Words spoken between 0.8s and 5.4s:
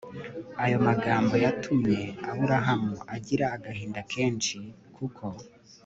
magambo yatumye Aburahamu agira agahinda kenshi kuko